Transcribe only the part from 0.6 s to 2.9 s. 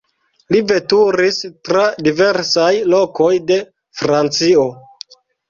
veturis tra diversaj